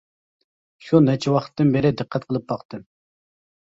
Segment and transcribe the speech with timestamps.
[0.85, 2.87] -شۇ نەچچە ۋاقىتتىن بېرى دىققەت قىلىپ باقتىم.